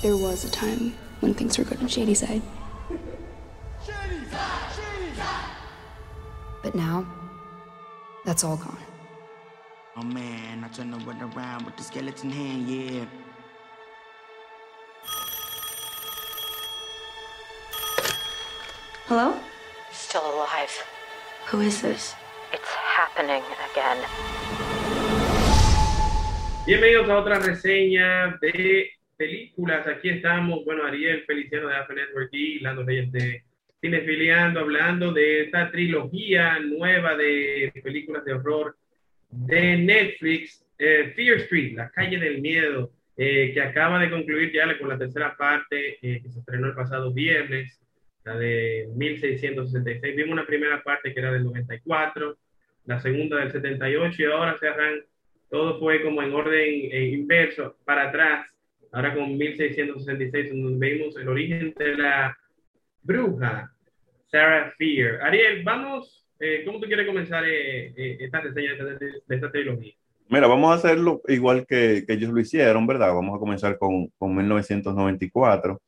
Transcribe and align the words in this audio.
There 0.00 0.16
was 0.16 0.44
a 0.44 0.50
time 0.50 0.94
when 1.18 1.34
things 1.34 1.58
were 1.58 1.64
good 1.64 1.80
on 1.80 1.88
Shady 1.88 2.14
Side. 2.14 2.40
But 6.62 6.76
now, 6.76 7.04
that's 8.24 8.44
all 8.44 8.56
gone. 8.56 8.78
Oh 9.96 10.04
man, 10.04 10.62
I 10.62 10.68
turn 10.68 10.92
the 10.92 10.98
one 10.98 11.20
around 11.20 11.64
with 11.64 11.76
the 11.76 11.82
skeleton 11.82 12.30
hand, 12.30 12.68
yeah. 12.68 13.06
Hello? 19.06 19.34
Still 19.90 20.32
alive. 20.32 20.70
Who 21.46 21.60
is 21.60 21.82
this? 21.82 22.14
It's 22.52 22.68
happening 22.68 23.42
again. 23.72 23.98
Bienvenidos 26.66 27.08
a 27.08 27.16
otra 27.16 27.40
reseña 27.40 28.38
de 28.40 28.90
películas. 29.18 29.86
Aquí 29.86 30.08
estamos, 30.08 30.64
bueno, 30.64 30.84
Ariel 30.86 31.24
Feliciano 31.26 31.68
de 31.68 31.76
Apple 31.76 31.96
Network 31.96 32.30
y 32.32 32.60
Lando 32.60 32.84
Reyes 32.84 33.12
de 33.12 33.42
Cinefiliando, 33.80 34.60
hablando 34.60 35.12
de 35.12 35.42
esta 35.42 35.70
trilogía 35.70 36.58
nueva 36.60 37.16
de 37.16 37.72
películas 37.82 38.24
de 38.24 38.32
horror 38.32 38.76
de 39.30 39.76
Netflix, 39.76 40.64
eh, 40.78 41.12
Fear 41.14 41.38
Street, 41.38 41.74
La 41.76 41.90
Calle 41.90 42.18
del 42.18 42.40
Miedo, 42.40 42.92
eh, 43.16 43.50
que 43.52 43.60
acaba 43.60 43.98
de 44.00 44.10
concluir 44.10 44.52
ya 44.52 44.78
con 44.78 44.88
la 44.88 44.98
tercera 44.98 45.36
parte 45.36 45.98
eh, 46.00 46.22
que 46.22 46.30
se 46.30 46.38
estrenó 46.38 46.68
el 46.68 46.74
pasado 46.74 47.12
viernes, 47.12 47.80
la 48.24 48.36
de 48.36 48.88
1666. 48.94 50.16
Vimos 50.16 50.32
una 50.32 50.46
primera 50.46 50.82
parte 50.82 51.12
que 51.12 51.20
era 51.20 51.32
del 51.32 51.44
94, 51.44 52.38
la 52.86 53.00
segunda 53.00 53.38
del 53.38 53.50
78 53.50 54.22
y 54.22 54.24
ahora 54.26 54.56
se 54.58 54.68
arranca, 54.68 55.04
todo 55.50 55.78
fue 55.78 56.02
como 56.02 56.22
en 56.22 56.32
orden 56.32 56.90
inverso, 57.12 57.76
para 57.84 58.08
atrás, 58.08 58.46
ahora 58.92 59.14
con 59.14 59.36
1666, 59.36 60.50
donde 60.50 60.90
vimos 60.90 61.16
el 61.16 61.28
origen 61.28 61.74
de 61.76 61.96
la 61.96 62.36
bruja, 63.02 63.72
Sarah 64.26 64.72
Fear. 64.76 65.22
Ariel, 65.22 65.62
vamos, 65.64 66.26
eh, 66.38 66.62
¿cómo 66.64 66.80
tú 66.80 66.86
quieres 66.86 67.06
comenzar 67.06 67.44
eh, 67.44 67.92
eh, 67.96 68.16
esta 68.20 68.40
reseña 68.40 68.74
de, 68.74 68.98
de, 69.26 69.34
esta 69.34 69.50
trilogía? 69.50 69.94
Mira, 70.28 70.46
vamos 70.46 70.70
a 70.70 70.74
hacerlo 70.74 71.22
igual 71.28 71.66
que, 71.66 72.04
que, 72.06 72.12
ellos 72.12 72.30
lo 72.30 72.40
hicieron, 72.40 72.86
¿verdad? 72.86 73.14
Vamos 73.14 73.36
a 73.36 73.38
comenzar 73.40 73.78
con, 73.78 74.08
con 74.18 74.34
1994, 74.36 75.80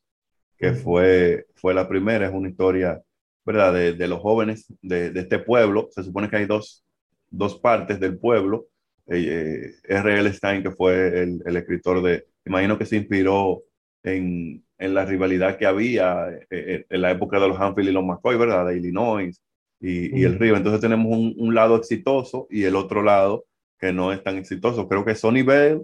que 0.57 0.73
fue, 0.73 1.47
fue 1.57 1.75
la 1.75 1.87
primera, 1.87 2.27
es 2.27 2.33
una 2.33 2.49
historia, 2.49 3.03
¿verdad? 3.45 3.75
De, 3.75 3.93
de 3.93 4.09
los 4.09 4.21
jóvenes 4.21 4.73
de, 4.81 5.11
de, 5.11 5.21
este 5.21 5.39
pueblo. 5.39 5.89
Se 5.91 6.03
supone 6.03 6.31
que 6.31 6.37
hay 6.37 6.47
dos, 6.47 6.85
dos 7.29 7.59
partes 7.59 8.01
del 8.01 8.19
pueblo. 8.19 8.67
Eh, 9.09 9.73
R.L. 9.85 10.33
Stein, 10.33 10.63
que 10.63 10.71
fue 10.71 11.23
el, 11.23 11.43
el 11.45 11.57
escritor 11.57 12.01
de, 12.01 12.27
imagino 12.45 12.79
que 12.79 12.87
se 12.87 12.97
inspiró 12.97 13.63
en, 14.03 14.65
en 14.79 14.95
la 14.95 15.05
rivalidad 15.05 15.59
que 15.59 15.67
había 15.67 16.29
eh, 16.51 16.87
en 16.89 17.03
la 17.03 17.11
época 17.11 17.39
de 17.39 17.49
los 17.49 17.61
Hanfield 17.61 17.91
y 17.91 17.93
los 17.93 18.05
McCoy, 18.05 18.37
¿verdad? 18.37 18.67
De 18.67 18.77
Illinois 18.77 19.41
y, 19.81 20.19
y 20.19 20.25
el 20.25 20.39
Río. 20.39 20.57
Entonces 20.57 20.81
tenemos 20.81 21.07
un, 21.07 21.35
un, 21.37 21.55
lado 21.55 21.77
exitoso 21.77 22.47
y 22.51 22.65
el 22.65 22.77
otro 22.77 23.03
lado 23.03 23.47
que 23.79 23.93
no 23.93 24.13
es 24.13 24.23
tan 24.23 24.37
exitoso. 24.37 24.89
Creo 24.89 25.05
que 25.05 25.15
Sonny 25.15 25.43
Bell 25.43 25.83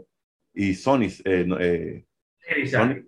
y 0.55 0.75
Sony. 0.75 1.09
Eh, 1.25 1.47
eh, 1.61 2.05
Sony 2.67 3.05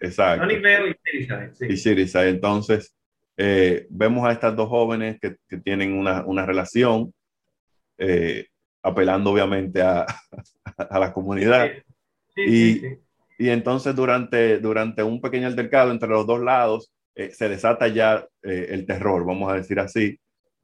exacto. 0.00 0.44
Sonny 0.44 0.60
Bell 0.60 0.90
y 0.90 1.10
Cityside. 1.10 1.54
Sí. 1.54 1.66
Y 1.68 1.76
Cityside. 1.76 2.28
Entonces 2.28 2.94
eh, 3.36 3.86
vemos 3.90 4.26
a 4.26 4.32
estas 4.32 4.54
dos 4.54 4.68
jóvenes 4.68 5.18
que, 5.20 5.36
que 5.48 5.58
tienen 5.58 5.94
una, 5.94 6.24
una 6.26 6.44
relación, 6.44 7.12
apelando 8.82 9.30
obviamente 9.30 9.80
a, 9.80 10.04
a 10.76 10.98
la 10.98 11.12
comunidad. 11.12 11.70
Sí, 11.70 11.93
y, 12.36 12.74
sí, 12.74 12.98
y 13.38 13.48
entonces 13.48 13.94
durante, 13.94 14.58
durante 14.58 15.02
un 15.02 15.20
pequeño 15.20 15.46
altercado 15.46 15.90
entre 15.90 16.08
los 16.08 16.26
dos 16.26 16.40
lados 16.40 16.92
eh, 17.14 17.30
se 17.30 17.48
desata 17.48 17.88
ya 17.88 18.26
eh, 18.42 18.68
el 18.70 18.86
terror, 18.86 19.24
vamos 19.24 19.52
a 19.52 19.56
decir 19.56 19.78
así, 19.80 20.18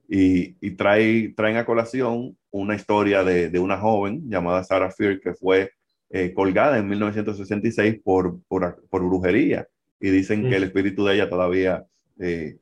y, 0.09 0.57
y 0.61 0.73
trae, 0.73 1.33
traen 1.37 1.57
a 1.57 1.65
colación 1.65 2.37
una 2.51 2.75
historia 2.75 3.23
de, 3.23 3.49
de, 3.49 3.59
una 3.61 3.79
joven 3.79 4.29
llamada 4.29 4.65
Sarah 4.65 4.91
Fear 4.91 5.21
que 5.21 5.35
fue 5.35 5.71
eh, 6.11 6.33
colgada 6.35 6.79
en 6.79 6.89
1966 6.89 8.01
por, 8.03 8.41
por, 8.49 8.85
por 8.89 9.05
brujería 9.05 9.69
y 10.01 10.11
dicen 10.11 10.47
mm. 10.47 10.51
que 10.51 10.57
el 10.57 10.65
espíritu 10.65 11.05
de 11.05 11.15
ella 11.15 11.31
todavía 11.31 11.85
eh, 12.19 12.57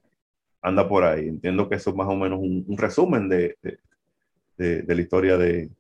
anda 0.61 0.87
por 0.87 1.05
ahí. 1.05 1.29
Entiendo 1.29 1.69
que 1.69 1.77
eso 1.77 1.91
es 1.91 1.97
más 1.97 2.09
o 2.09 2.17
menos 2.17 2.39
un, 2.41 2.65
un 2.69 2.77
resumen 2.77 3.31
de, 3.31 3.57
de, 4.59 4.83
de 4.83 4.95
la 4.95 5.01
historia 5.01 5.39
de, 5.39 5.71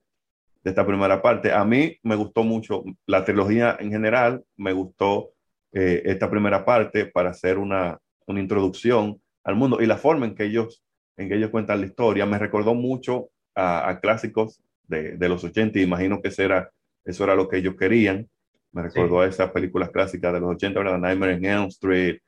de 0.62 0.70
esta 0.70 0.86
primera 0.86 1.22
parte. 1.22 1.52
A 1.52 1.64
mí 1.64 1.96
me 2.02 2.16
gustó 2.16 2.44
mucho 2.44 2.84
la 3.06 3.24
trilogía 3.24 3.76
en 3.78 3.90
general, 3.90 4.44
me 4.56 4.72
gustó 4.72 5.30
eh, 5.72 6.02
esta 6.06 6.30
primera 6.30 6.64
parte 6.64 7.06
para 7.06 7.30
hacer 7.30 7.58
una, 7.58 7.98
una, 8.26 8.40
introducción 8.40 9.20
al 9.44 9.54
mundo 9.56 9.80
y 9.80 9.86
la 9.86 9.98
forma 9.98 10.26
en 10.26 10.34
que 10.34 10.44
ellos, 10.44 10.82
en 11.16 11.28
que 11.28 11.36
ellos 11.36 11.50
cuentan 11.50 11.80
la 11.80 11.86
historia 11.86 12.26
me 12.26 12.38
recordó 12.38 12.74
mucho 12.74 13.28
a, 13.54 13.88
a 13.88 14.00
clásicos 14.00 14.60
de, 14.84 15.16
de, 15.16 15.28
los 15.28 15.44
80 15.44 15.78
y 15.78 15.82
imagino 15.82 16.20
que 16.22 16.28
eso 16.28 16.42
era, 16.42 16.70
eso 17.04 17.24
era 17.24 17.34
lo 17.34 17.48
que 17.48 17.58
ellos 17.58 17.76
querían. 17.76 18.28
Me 18.72 18.82
recordó 18.82 19.20
sí. 19.20 19.26
a 19.26 19.28
esas 19.28 19.50
películas 19.50 19.90
clásicas 19.90 20.32
de 20.32 20.40
los 20.40 20.50
80, 20.50 20.78
¿verdad? 20.78 20.98
Nightmare 20.98 21.34
in 21.34 21.44
Elm 21.44 21.66
Street 21.66 22.18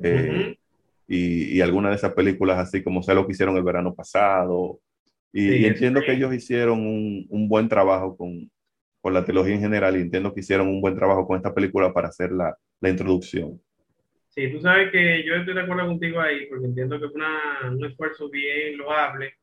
eh, 0.00 0.28
uh 0.30 0.34
-huh. 0.34 0.58
y, 1.08 1.56
y 1.56 1.60
algunas 1.60 1.90
de 1.90 1.96
esas 1.96 2.12
películas 2.12 2.58
así 2.58 2.82
como 2.82 3.02
sé 3.02 3.14
lo 3.14 3.26
que 3.26 3.32
hicieron 3.32 3.56
el 3.56 3.64
verano 3.64 3.94
pasado 3.94 4.80
y, 5.32 5.48
sí, 5.48 5.56
y 5.58 5.64
entiendo 5.66 6.00
sí. 6.00 6.06
que 6.06 6.12
ellos 6.12 6.34
hicieron 6.34 6.80
un, 6.80 7.26
un 7.28 7.48
buen 7.48 7.68
trabajo 7.68 8.16
con, 8.16 8.50
con, 9.00 9.14
la 9.14 9.24
trilogía 9.24 9.54
en 9.54 9.60
general 9.60 9.96
y 9.96 10.02
entiendo 10.02 10.32
que 10.32 10.40
hicieron 10.40 10.68
un 10.68 10.80
buen 10.80 10.94
trabajo 10.94 11.26
con 11.26 11.36
esta 11.36 11.54
película 11.54 11.92
para 11.92 12.08
hacer 12.08 12.32
la, 12.32 12.56
la 12.80 12.88
introducción. 12.88 13.60
Sí, 14.28 14.48
tú 14.52 14.60
sabes 14.60 14.92
que 14.92 15.24
yo 15.24 15.34
estoy 15.34 15.54
de 15.54 15.62
acuerdo 15.62 15.86
contigo 15.86 16.20
ahí 16.20 16.46
porque 16.46 16.66
entiendo 16.66 17.00
que 17.00 17.08
fue 17.08 17.16
una, 17.16 17.72
un 17.72 17.84
esfuerzo 17.84 18.30
bien 18.30 18.76
loable. 18.78 19.34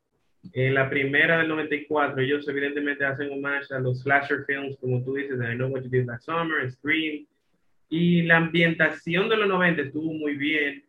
En 0.54 0.76
la 0.76 0.90
primera 0.90 1.40
del 1.40 1.50
94 1.50 2.22
ellos 2.22 2.48
evidentemente 2.48 3.04
hacen 3.04 3.32
homage 3.32 3.74
a 3.74 3.80
los 3.80 4.02
slasher 4.02 4.46
films, 4.46 4.78
como 4.80 5.04
tú 5.04 5.16
dices, 5.16 5.38
I 5.38 5.56
Know 5.56 5.70
What 5.70 5.82
You 5.82 5.90
Did 5.90 6.06
Last 6.06 6.26
Summer, 6.26 6.72
Scream, 6.72 7.26
y 7.90 8.22
la 8.24 8.38
ambientación 8.38 9.28
de 9.28 9.38
los 9.38 9.48
90 9.48 9.82
estuvo 9.82 10.14
muy 10.14 10.36
bien 10.36 10.85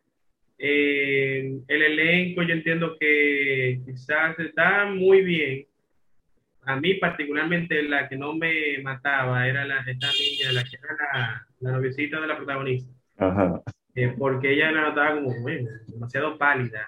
eh, 0.57 1.59
el 1.67 1.81
elenco 1.81 2.41
yo 2.41 2.53
entiendo 2.53 2.97
que 2.99 3.81
quizás 3.85 4.37
está 4.39 4.85
muy 4.85 5.21
bien. 5.21 5.65
A 6.63 6.75
mí 6.75 6.95
particularmente 6.95 7.83
la 7.83 8.09
que 8.09 8.17
no 8.17 8.35
me 8.35 8.79
mataba 8.83 9.47
era 9.47 9.65
la, 9.65 9.79
esta 9.87 10.07
niña, 10.11 10.51
la 10.51 10.63
que 10.63 10.77
era 10.77 10.95
la, 11.13 11.47
la 11.59 11.71
noviecita 11.71 12.19
de 12.19 12.27
la 12.27 12.37
protagonista. 12.37 12.91
Ajá. 13.17 13.61
Eh, 13.95 14.13
porque 14.17 14.53
ella 14.53 14.71
la 14.71 14.81
notaba 14.89 15.15
como 15.15 15.41
bueno, 15.41 15.69
demasiado 15.87 16.37
pálida. 16.37 16.87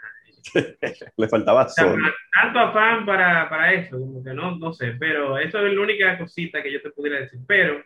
Le 1.17 1.27
faltaba. 1.27 1.65
O 1.65 1.69
sea, 1.69 1.95
tanto 2.33 2.59
afán 2.59 3.05
para, 3.05 3.49
para 3.49 3.73
eso, 3.73 3.99
como 3.99 4.23
que 4.23 4.33
no, 4.33 4.57
no 4.57 4.71
sé, 4.73 4.95
pero 4.99 5.37
eso 5.37 5.65
es 5.65 5.73
la 5.73 5.81
única 5.81 6.17
cosita 6.17 6.61
que 6.61 6.71
yo 6.71 6.81
te 6.81 6.91
pudiera 6.91 7.21
decir. 7.21 7.39
Pero 7.47 7.83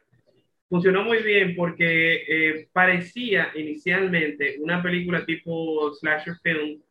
funcionó 0.73 1.03
muy 1.03 1.21
bien 1.21 1.55
porque 1.55 2.23
eh, 2.27 2.67
parecía 2.73 3.51
inicialmente 3.53 4.55
una 4.59 4.81
película 4.81 5.23
tipo 5.23 5.93
slasher 5.93 6.33
film, 6.41 6.81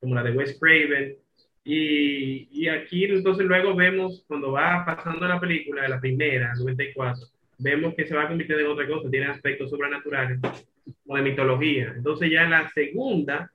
como 0.00 0.16
la 0.16 0.24
de 0.24 0.32
Wes 0.32 0.58
Craven, 0.58 1.16
y, 1.62 2.48
y, 2.50 2.66
aquí 2.66 3.04
entonces 3.04 3.46
luego 3.46 3.76
vemos, 3.76 4.24
cuando 4.26 4.50
va 4.50 4.84
pasando 4.84 5.28
la 5.28 5.38
película, 5.38 5.86
la 5.86 6.00
primera, 6.00 6.52
94, 6.56 7.28
vemos 7.58 7.94
que 7.94 8.06
se 8.06 8.16
va 8.16 8.26
convirtiendo 8.26 8.64
en 8.64 8.72
otra 8.72 8.88
cosa, 8.88 9.08
tiene 9.08 9.26
aspectos 9.26 9.70
sobrenaturales, 9.70 10.40
o 11.06 11.16
de 11.16 11.22
mitología. 11.22 11.92
Entonces 11.96 12.32
ya 12.32 12.42
en 12.42 12.50
la 12.50 12.68
segunda, 12.70 13.52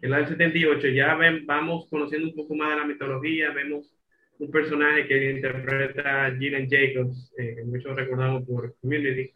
en 0.00 0.12
la 0.12 0.16
del 0.16 0.28
78, 0.28 0.88
ya 0.88 1.14
ven, 1.14 1.44
vamos 1.44 1.86
conociendo 1.90 2.28
un 2.28 2.34
poco 2.34 2.54
más 2.54 2.70
de 2.70 2.76
la 2.76 2.86
mitología, 2.86 3.50
vemos 3.50 3.92
un 4.38 4.50
personaje 4.50 5.06
que 5.06 5.30
interpreta 5.30 6.34
Gillian 6.38 6.68
Jacobs, 6.68 7.32
eh, 7.38 7.54
que 7.56 7.64
muchos 7.64 7.96
recordamos 7.96 8.44
por 8.46 8.74
Community, 8.80 9.32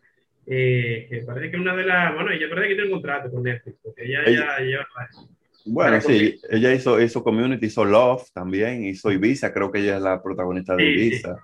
eh, 0.46 1.06
que 1.08 1.22
parece 1.26 1.50
que 1.50 1.56
una 1.56 1.76
de 1.76 1.84
las, 1.84 2.14
bueno, 2.14 2.30
ella 2.30 2.48
parece 2.48 2.68
que 2.68 2.74
tiene 2.74 2.88
un 2.88 3.00
contrato 3.00 3.30
con 3.30 3.42
Netflix, 3.42 3.78
porque 3.82 4.04
ella, 4.04 4.22
ella, 4.26 4.58
ella 4.58 4.60
lleva 4.60 4.86
bueno, 5.66 6.00
sí, 6.00 6.40
ella 6.48 6.72
hizo, 6.72 7.00
hizo 7.00 7.22
Community, 7.22 7.66
hizo 7.66 7.84
Love 7.84 8.24
también, 8.32 8.84
hizo 8.84 9.12
Ibiza, 9.12 9.52
creo 9.52 9.70
que 9.70 9.80
ella 9.80 9.96
es 9.96 10.02
la 10.02 10.22
protagonista 10.22 10.74
de 10.74 10.84
Ibiza. 10.84 11.34
Sí, 11.34 11.42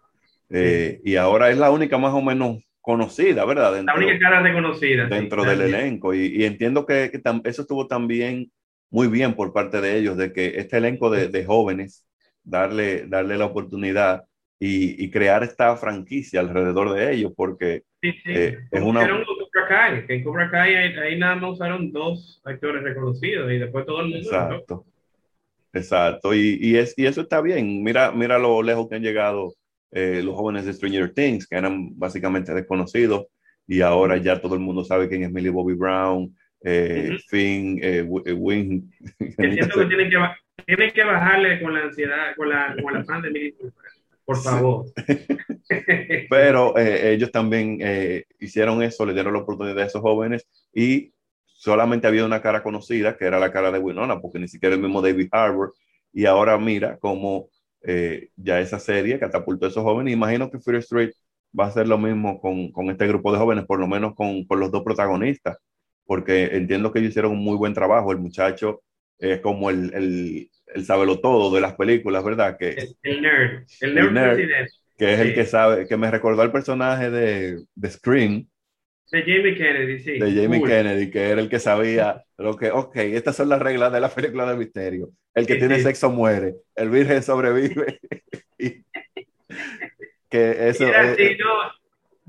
sí. 0.49 0.57
Eh, 0.59 1.01
y 1.05 1.17
ahora 1.17 1.51
es 1.51 1.59
la 1.59 1.71
única 1.71 1.99
más 1.99 2.15
o 2.15 2.23
menos 2.23 2.59
conocida, 2.81 3.45
¿verdad? 3.45 3.75
Dentro, 3.75 3.95
la 3.95 4.07
única 4.07 4.19
cara 4.19 4.43
reconocida. 4.43 5.07
Dentro 5.07 5.43
sí, 5.43 5.49
del 5.51 5.61
elenco. 5.61 6.15
Y, 6.15 6.27
y, 6.27 6.45
entiendo 6.45 6.87
que, 6.87 7.11
que 7.11 7.21
eso 7.45 7.63
estuvo 7.63 7.87
también 7.87 8.51
muy 8.91 9.09
bien 9.09 9.35
por 9.35 9.53
parte 9.53 9.81
de 9.81 9.99
ellos, 9.99 10.17
de 10.17 10.33
que 10.33 10.55
este 10.57 10.79
elenco 10.79 11.11
de, 11.11 11.29
de 11.29 11.45
jóvenes 11.45 12.07
darle, 12.47 13.07
darle 13.07 13.37
la 13.37 13.47
oportunidad 13.47 14.25
y, 14.59 15.05
y, 15.05 15.11
crear 15.11 15.43
esta 15.43 15.77
franquicia 15.77 16.41
alrededor 16.41 16.95
de 16.95 17.13
ellos, 17.13 17.33
porque 17.37 17.83
sí, 18.01 18.13
sí. 18.13 18.33
Eh, 18.33 18.59
es 18.71 18.83
una... 18.83 19.07
Cobra 19.07 19.69
Kai, 19.69 20.07
que 20.07 20.15
en 20.15 20.25
Cobra 20.25 20.51
Kai 20.51 20.75
ahí, 20.75 20.95
ahí, 20.97 21.19
nada 21.19 21.37
más 21.37 21.53
usaron 21.53 21.93
dos 21.93 22.41
actores 22.45 22.83
reconocidos 22.83 23.53
y 23.53 23.59
después 23.59 23.85
todo 23.85 24.01
el 24.01 24.09
mundo... 24.09 24.19
Exacto, 24.19 24.87
¿no? 24.87 25.79
exacto, 25.79 26.35
y, 26.35 26.59
y, 26.59 26.77
es, 26.77 26.95
y 26.97 27.05
eso 27.05 27.21
está 27.21 27.43
bien, 27.43 27.83
mira, 27.83 28.13
mira 28.13 28.39
lo 28.39 28.63
lejos 28.63 28.89
que 28.89 28.95
han 28.95 29.03
llegado 29.03 29.53
eh, 29.91 30.23
los 30.25 30.35
jóvenes 30.35 30.65
de 30.65 30.73
Stranger 30.73 31.13
Things, 31.13 31.47
que 31.47 31.57
eran 31.57 31.99
básicamente 31.99 32.55
desconocidos, 32.55 33.27
y 33.67 33.83
ahora 33.83 34.17
ya 34.17 34.41
todo 34.41 34.55
el 34.55 34.61
mundo 34.61 34.85
sabe 34.85 35.09
quién 35.09 35.25
es 35.25 35.33
Millie 35.33 35.51
Bobby 35.51 35.75
Brown, 35.75 36.35
eh, 36.63 37.11
Ujú. 37.11 37.19
Finn, 37.29 37.79
eh, 37.83 38.09
eh, 38.25 38.33
Wing. 38.33 38.91
Que 39.19 39.53
siento 39.53 39.79
que 39.79 39.87
tienen 39.89 40.11
que, 40.11 40.17
tienen 40.65 40.91
que 40.93 41.05
bajarle 41.05 41.61
con 41.61 41.75
la 41.75 41.81
ansiedad, 41.83 42.35
con 42.37 42.49
la, 42.49 42.75
con 42.83 43.23
Millie 43.23 43.55
Cooper. 43.55 43.91
Por 44.25 44.37
Sí. 44.37 44.45
favor. 44.45 44.87
Pero 46.31 46.77
eh, 46.79 47.13
ellos 47.13 47.31
también 47.31 47.79
eh, 47.81 48.25
hicieron 48.41 48.83
eso, 48.83 49.07
le 49.07 49.13
dieron 49.15 49.35
la 49.35 49.41
oportunidad 49.41 49.79
a 49.79 49.87
esos 49.87 50.01
jóvenes 50.03 50.47
y 50.75 51.13
solamente 51.45 52.07
había 52.07 52.25
una 52.25 52.43
cara 52.43 52.63
conocida, 52.63 53.17
que 53.17 53.25
era 53.25 53.39
la 53.39 53.53
cara 53.53 53.71
de 53.71 53.79
Winona, 53.79 54.21
porque 54.21 54.39
ni 54.39 54.49
siquiera 54.49 54.75
el 54.75 54.81
mismo 54.81 55.01
David 55.03 55.29
Harbour. 55.31 55.75
Y 56.13 56.27
ahora 56.27 56.59
mira 56.59 56.99
cómo 56.99 57.49
eh, 57.83 58.31
ya 58.37 58.59
esa 58.61 58.79
serie 58.81 59.19
catapultó 59.19 59.67
a 59.67 59.69
esos 59.69 59.83
jóvenes. 59.85 60.13
Imagino 60.13 60.51
que 60.51 60.59
Fear 60.59 60.79
Street 60.79 61.11
va 61.59 61.65
a 61.67 61.69
hacer 61.69 61.87
lo 61.87 61.99
mismo 61.99 62.41
con, 62.41 62.73
con 62.73 62.91
este 62.91 63.07
grupo 63.07 63.33
de 63.33 63.39
jóvenes, 63.39 63.65
por 63.67 63.79
lo 63.79 63.87
menos 63.87 64.15
con, 64.15 64.45
con 64.45 64.59
los 64.61 64.71
dos 64.73 64.83
protagonistas, 64.83 65.57
porque 66.05 66.47
entiendo 66.57 66.93
que 66.93 66.99
ellos 66.99 67.11
hicieron 67.11 67.33
un 67.33 67.39
muy 67.45 67.57
buen 67.57 67.75
trabajo. 67.75 68.11
El 68.13 68.19
muchacho 68.19 68.83
es 69.19 69.41
como 69.41 69.71
el, 69.71 69.93
el, 69.95 70.51
el 70.75 70.85
sabelo 70.85 71.21
todo 71.21 71.55
de 71.55 71.61
las 71.61 71.75
películas, 71.75 72.25
¿verdad? 72.25 72.57
Que, 72.59 72.71
El, 72.71 72.97
el 73.03 73.23
nerd. 73.23 73.65
El 73.81 73.95
nerd, 74.15 74.39
que 74.99 75.15
es 75.15 75.21
el 75.21 75.35
que 75.35 75.45
sabe, 75.47 75.87
que 75.87 75.97
me 75.97 76.11
recordó 76.11 76.43
al 76.43 76.53
personaje 76.53 77.11
de, 77.11 77.65
de 77.75 77.91
Scream, 77.91 78.49
De 79.11 79.23
Jamie 79.23 79.55
Kennedy, 79.55 79.99
sí. 80.01 80.19
de 80.19 80.33
Jamie. 80.35 80.63
Kennedy, 80.63 81.11
que 81.11 81.21
era 81.31 81.41
el 81.41 81.49
que 81.49 81.59
sabía 81.61 82.25
lo 82.39 82.57
que, 82.57 82.71
ok, 82.71 82.97
estas 82.97 83.37
son 83.37 83.49
las 83.49 83.61
reglas 83.63 83.93
de 83.93 84.01
la 84.01 84.09
película 84.11 84.47
de 84.51 84.57
misterio. 84.57 85.11
El 85.35 85.47
que 85.47 85.55
Sí, 85.55 85.61
tiene 85.61 85.77
sí. 85.77 85.83
sexo 85.85 86.11
muere, 86.11 86.57
el 86.75 86.91
virgen 86.91 87.23
sobrevive. 87.23 88.01
Y 88.59 88.85
que 90.31 90.69
eso 90.69 90.85
es- 90.87 91.19
no, 91.39 91.47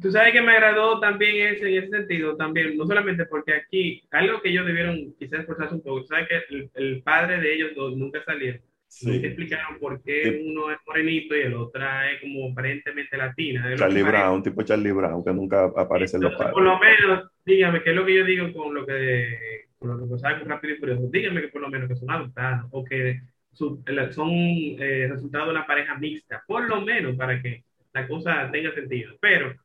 tú 0.07 0.11
sabes 0.11 0.33
que 0.33 0.41
me 0.41 0.51
agradó 0.53 0.99
también 0.99 1.47
ese, 1.53 1.67
en 1.69 1.83
ese 1.83 1.89
sentido, 1.97 2.35
también, 2.37 2.77
no 2.77 2.85
solamente 2.85 3.25
porque 3.25 3.53
aquí, 3.53 4.03
algo 4.11 4.41
que 4.41 4.49
ellos 4.49 4.65
debieron 4.65 5.13
quizás 5.19 5.41
esforzarse 5.41 5.75
un 5.75 5.81
poco, 5.81 6.03
sabes 6.05 6.27
que 6.27 6.55
el, 6.55 6.69
el 6.75 7.03
padre 7.03 7.39
de 7.39 7.53
ellos 7.55 7.71
dos 7.75 7.95
nunca 7.97 8.23
salió, 8.23 8.55
sí, 8.87 9.07
nunca 9.11 9.27
explicaron 9.27 9.79
por 9.79 10.01
qué 10.03 10.23
Sí. 10.23 10.41
uno 10.49 10.71
es 10.71 10.77
morenito 10.85 11.35
y 11.35 11.41
el 11.41 11.53
otro 11.55 11.81
es 12.11 12.21
como 12.21 12.51
aparentemente 12.51 13.17
latina. 13.17 13.75
Charlie. 13.75 14.03
Brown, 14.03 14.43
tipo 14.43 14.61
Charlie 14.63 14.91
Brown, 14.91 15.23
que 15.23 15.33
nunca 15.33 15.65
aparece 15.65 16.17
en 16.17 16.23
los 16.23 16.33
padres. 16.35 16.53
por 16.53 16.63
lo 16.63 16.79
menos, 16.79 17.29
dígame, 17.45 17.81
¿qué 17.83 17.89
es 17.91 17.95
lo 17.95 18.05
que 18.05 18.15
yo 18.15 18.25
digo 18.25 18.53
con 18.53 18.73
lo 18.73 18.85
que, 18.85 19.65
con 19.77 19.89
lo 19.89 20.09
que 20.09 20.19
sabe 20.19 20.39
con 20.39 20.49
Rápido 20.49 20.75
y 20.75 20.77
Furioso? 20.77 21.09
Dígame 21.11 21.41
que 21.41 21.47
por 21.49 21.61
lo 21.61 21.69
menos 21.69 21.87
que 21.89 21.95
son 21.95 22.09
adoptados 22.11 22.67
o 22.71 22.83
que 22.83 23.21
su- 23.51 23.83
son 24.11 24.29
eh, 24.31 25.07
resultado 25.09 25.45
de 25.45 25.51
una 25.51 25.65
pareja 25.65 25.97
mixta, 25.97 26.43
por 26.47 26.67
lo 26.69 26.81
menos 26.81 27.15
para 27.15 27.41
que 27.41 27.63
la 27.93 28.07
cosa 28.07 28.49
tenga 28.51 28.71
sentido. 28.73 29.15
Pero 29.19 29.55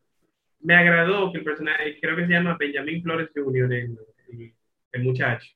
me 0.62 0.74
agradó 0.74 1.32
que 1.32 1.38
el 1.38 1.44
personaje, 1.44 1.98
creo 2.00 2.16
que 2.16 2.26
se 2.26 2.32
llama 2.32 2.56
Benjamin 2.58 3.02
Flores 3.02 3.30
Jr., 3.34 3.72
el, 3.72 3.98
el- 4.32 4.54
el 4.92 5.02
muchacho. 5.04 5.46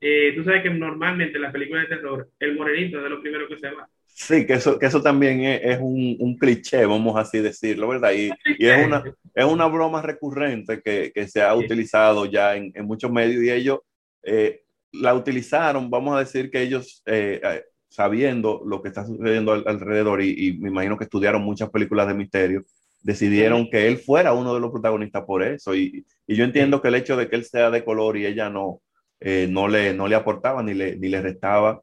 Eh, 0.00 0.32
tú 0.36 0.44
sabes 0.44 0.62
que 0.62 0.70
normalmente 0.70 1.36
en 1.36 1.42
las 1.42 1.52
películas 1.52 1.88
de 1.88 1.96
terror, 1.96 2.30
el 2.38 2.56
morenito 2.56 2.98
es 2.98 3.04
de 3.04 3.10
lo 3.10 3.20
primero 3.22 3.48
que 3.48 3.58
se 3.58 3.70
va. 3.70 3.88
Sí, 4.06 4.46
que 4.46 4.54
eso, 4.54 4.78
que 4.78 4.86
eso 4.86 5.00
también 5.02 5.40
es, 5.42 5.60
es 5.64 5.78
un, 5.80 6.16
un 6.20 6.36
cliché, 6.36 6.84
vamos 6.84 7.16
así 7.16 7.38
decirlo, 7.40 7.88
¿verdad? 7.88 8.12
Y, 8.12 8.30
y 8.58 8.66
es 8.66 8.76
una, 8.86 9.02
es 9.34 9.44
una 9.44 9.66
broma 9.66 10.02
recurrente 10.02 10.82
que, 10.82 11.10
que 11.14 11.26
se 11.28 11.42
ha 11.42 11.54
Sí. 11.56 11.64
utilizado 11.64 12.26
ya 12.26 12.54
en, 12.56 12.70
en 12.74 12.84
muchos 12.86 13.10
medios 13.10 13.42
y 13.42 13.50
ellos 13.50 13.80
eh, 14.22 14.62
la 14.92 15.14
utilizaron, 15.14 15.88
vamos 15.90 16.16
a 16.16 16.20
decir 16.20 16.50
que 16.50 16.60
ellos, 16.62 17.02
eh, 17.06 17.62
sabiendo 17.88 18.62
lo 18.66 18.82
que 18.82 18.88
está 18.88 19.04
sucediendo 19.06 19.52
al- 19.52 19.64
alrededor 19.66 20.22
y, 20.22 20.48
y 20.48 20.52
me 20.58 20.68
imagino 20.70 20.96
que 20.98 21.04
estudiaron 21.04 21.42
muchas 21.42 21.70
películas 21.70 22.06
de 22.08 22.14
misterio, 22.14 22.64
decidieron 23.02 23.68
que 23.70 23.86
él 23.88 23.98
fuera 23.98 24.32
uno 24.32 24.54
de 24.54 24.60
los 24.60 24.70
protagonistas 24.70 25.24
por 25.24 25.42
eso. 25.42 25.74
Y, 25.74 26.04
y 26.26 26.36
yo 26.36 26.44
entiendo 26.44 26.80
que 26.82 26.88
el 26.88 26.94
hecho 26.96 27.16
de 27.16 27.28
que 27.28 27.36
él 27.36 27.44
sea 27.44 27.70
de 27.70 27.84
color 27.84 28.16
y 28.16 28.26
ella 28.26 28.50
no, 28.50 28.80
eh, 29.20 29.46
no, 29.50 29.68
le, 29.68 29.94
no 29.94 30.08
le 30.08 30.14
aportaba 30.16 30.62
ni 30.62 30.74
le, 30.74 30.96
ni 30.96 31.08
le 31.08 31.20
restaba 31.22 31.80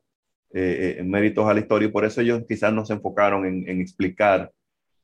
eh, 0.53 0.97
eh, 0.99 1.03
méritos 1.03 1.47
a 1.47 1.53
la 1.53 1.59
historia 1.59 1.87
y 1.87 1.91
por 1.91 2.05
eso 2.05 2.21
ellos 2.21 2.43
quizás 2.47 2.71
no 2.73 2.85
se 2.85 2.93
enfocaron 2.93 3.45
en, 3.45 3.67
en 3.67 3.81
explicar 3.81 4.51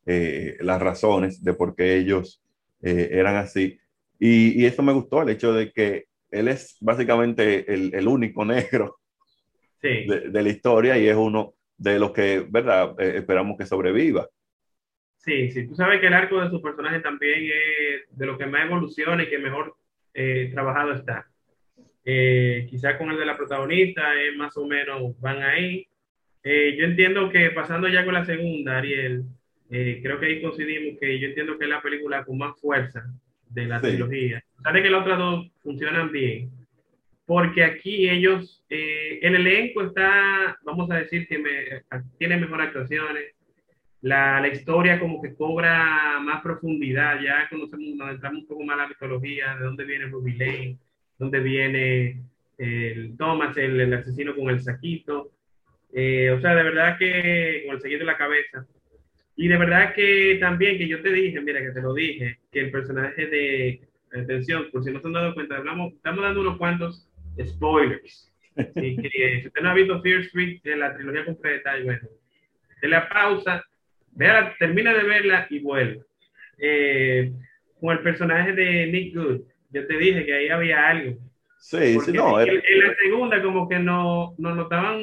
eh, 0.06 0.58
las 0.62 0.82
razones 0.82 1.44
de 1.44 1.54
por 1.54 1.76
qué 1.76 1.98
ellos 1.98 2.42
eran 2.82 3.38
así. 3.38 3.80
Y, 4.20 4.62
y 4.62 4.66
eso 4.66 4.84
me 4.84 4.92
gustó, 4.92 5.22
el 5.22 5.30
hecho 5.30 5.54
de 5.54 5.72
que 5.72 6.06
él 6.30 6.50
es 6.50 6.76
básicamente 6.82 7.74
el, 7.74 7.94
el 7.96 8.08
único 8.08 8.44
negro 8.46 8.98
Sí. 9.82 10.06
de, 10.08 10.30
de 10.30 10.44
la 10.44 10.50
historia 10.50 10.98
y 10.98 11.08
es 11.10 11.16
uno 11.16 11.56
de 11.78 12.00
los 12.00 12.12
que, 12.12 12.46
¿verdad? 12.50 12.96
Esperamos 13.02 13.58
que 13.58 13.66
sobreviva. 13.66 14.28
Sí, 15.24 15.50
sí, 15.52 15.68
tú 15.68 15.76
sabes 15.76 16.02
que 16.02 16.08
el 16.08 16.14
arco 16.14 16.42
de 16.42 16.50
su 16.50 16.62
personaje 16.62 17.00
también 17.00 17.44
es 17.46 18.18
de 18.18 18.26
lo 18.26 18.38
que 18.38 18.46
más 18.46 18.66
evoluciona 18.66 19.24
y 19.24 19.30
que 19.30 19.38
mejor 19.40 19.76
eh, 20.14 20.50
trabajado 20.52 20.94
está. 20.94 21.26
Eh, 22.06 22.68
quizás 22.70 22.98
con 22.98 23.10
el 23.10 23.18
de 23.18 23.26
la 23.26 23.38
protagonista, 23.38 24.22
es 24.22 24.36
más 24.36 24.56
o 24.58 24.68
menos 24.68 25.18
van 25.22 25.42
ahí. 25.42 25.88
Eh, 26.44 26.76
yo 26.78 26.84
entiendo 26.86 27.30
que 27.30 27.52
pasando 27.52 27.88
ya 27.88 28.04
con 28.04 28.14
la 28.14 28.26
segunda, 28.26 28.78
Ariel, 28.80 29.24
eh, 29.72 30.02
creo 30.04 30.20
que 30.20 30.26
ahí 30.26 30.42
coincidimos 30.42 31.00
que 31.00 31.18
yo 31.18 31.28
entiendo 31.30 31.58
que 31.58 31.64
es 31.64 31.70
la 31.70 31.82
película 31.82 32.26
con 32.26 32.38
más 32.38 32.60
fuerza 32.60 33.06
de 33.50 33.66
la 33.66 33.80
Sí. 33.80 33.88
trilogía. 33.92 34.44
Sabe 34.62 34.84
que 34.84 34.90
las 34.90 35.02
otras 35.04 35.18
dos 35.20 35.50
funcionan 35.64 36.12
bien, 36.12 36.52
porque 37.26 37.64
aquí 37.64 38.10
ellos, 38.10 38.66
eh, 38.70 39.20
el 39.22 39.36
elenco 39.36 39.84
está, 39.84 40.58
vamos 40.64 40.92
a 40.92 40.98
decir 40.98 41.26
que 41.30 41.38
me- 41.40 41.82
tiene 42.20 42.36
mejores 42.38 42.68
actuaciones, 42.68 43.24
la, 44.04 44.42
la 44.42 44.50
historia 44.50 45.00
como 45.00 45.22
que 45.22 45.34
cobra 45.34 46.20
más 46.20 46.42
profundidad, 46.42 47.22
ya 47.22 47.48
conocemos, 47.50 47.96
nos 47.96 48.12
entramos 48.12 48.42
un 48.42 48.48
poco 48.48 48.64
más 48.64 48.76
en 48.76 48.82
la 48.82 48.88
mitología, 48.90 49.56
de 49.56 49.64
dónde 49.64 49.86
viene 49.86 50.06
Ruby 50.08 50.34
Lane, 50.34 50.78
dónde 51.18 51.40
viene 51.40 52.22
el 52.58 53.16
Thomas, 53.18 53.56
el, 53.56 53.80
el 53.80 53.94
asesino 53.94 54.36
con 54.36 54.50
el 54.50 54.62
saquito, 54.62 55.32
Eh, 55.96 56.32
o 56.32 56.42
sea, 56.42 56.56
de 56.56 56.64
verdad 56.64 56.98
que 56.98 57.64
con 57.66 57.76
el 57.76 57.82
saquito 57.82 58.02
en 58.02 58.08
la 58.08 58.18
cabeza. 58.18 58.66
Y 59.36 59.48
de 59.48 59.58
verdad 59.58 59.94
que 59.94 60.38
también, 60.40 60.78
que 60.78 60.88
yo 60.88 61.02
te 61.02 61.12
dije, 61.12 61.40
mira, 61.40 61.62
que 61.62 61.72
te 61.72 61.82
lo 61.82 61.94
dije, 61.94 62.40
que 62.52 62.60
el 62.62 62.72
personaje 62.72 63.28
de, 63.28 63.82
atención, 64.12 64.70
por 64.72 64.84
si 64.84 64.92
no 64.92 65.00
se 65.00 65.08
han 65.08 65.14
dado 65.14 65.34
cuenta, 65.34 65.58
hablamos, 65.58 65.94
estamos 65.94 66.24
dando 66.24 66.42
unos 66.42 66.58
cuantos 66.58 67.08
spoilers. 67.42 68.32
Así 68.58 68.98
que 68.98 69.42
si 69.42 69.48
usted 69.48 69.62
no 69.62 69.70
ha 69.70 69.74
visto 69.76 70.02
Fear 70.02 70.22
Street, 70.22 70.62
de 70.64 70.76
la 70.76 70.94
trilogía 70.94 71.26
completa, 71.26 71.74
bueno, 71.84 72.08
de 72.82 72.88
la 72.88 73.08
pausa, 73.08 73.64
véala, 74.16 74.56
termina 74.58 74.94
de 74.94 75.04
verla 75.04 75.48
y 75.50 75.60
vuelve. 75.60 76.02
Eh, 76.58 77.32
con 77.80 77.98
el 77.98 78.04
personaje 78.04 78.54
de 78.54 78.88
Nick 78.88 79.16
Good, 79.16 79.42
yo 79.72 79.88
te 79.88 79.98
dije 79.98 80.26
que 80.26 80.34
ahí 80.34 80.50
había 80.50 80.88
algo. 80.88 81.18
Sí, 81.60 81.94
Porque 81.96 82.12
sí, 82.12 82.18
no, 82.18 82.40
en, 82.42 82.50
en 82.50 82.80
la 82.80 82.96
segunda 82.96 83.42
como 83.42 83.68
que 83.68 83.80
no, 83.80 84.36
nos 84.38 84.56
lo 84.56 84.64
estaban 84.64 85.02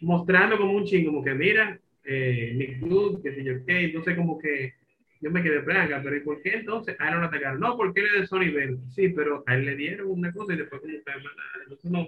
mostrando 0.00 0.56
como 0.56 0.74
un 0.74 0.84
chingo, 0.84 1.12
como 1.12 1.24
que 1.24 1.34
mira, 1.34 1.78
eh, 2.04 2.52
Nick 2.54 2.80
Good, 2.80 3.22
que 3.22 3.34
sé 3.34 3.44
yo 3.44 3.64
qué, 3.66 3.84
entonces 3.84 4.16
como 4.16 4.38
que 4.38 4.74
yo 5.20 5.30
me 5.30 5.42
quedé 5.42 5.60
plaga, 5.60 6.00
pero 6.02 6.16
¿y 6.16 6.20
por 6.20 6.42
qué 6.42 6.50
entonces 6.50 6.96
a 6.98 7.08
él 7.08 7.14
no 7.14 7.20
lo 7.20 7.26
atacaron? 7.26 7.60
No, 7.60 7.76
porque 7.76 8.00
él 8.00 8.06
es 8.14 8.20
de 8.20 8.26
Sony 8.26 8.52
Bell. 8.52 8.78
Sí, 8.90 9.08
pero 9.08 9.42
a 9.46 9.54
él 9.54 9.64
le 9.64 9.74
dieron 9.74 10.10
una 10.10 10.32
cosa 10.32 10.52
y 10.52 10.58
después 10.58 10.82
como 10.82 10.92
que 10.92 11.02
ah, 11.06 11.58
entonces 11.62 11.90
no, 11.90 12.06